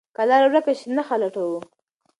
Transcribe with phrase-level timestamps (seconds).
[0.15, 1.47] که لاره ورکه شي، نښه لټو.